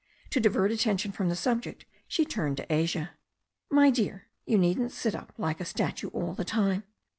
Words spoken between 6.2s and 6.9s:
the time.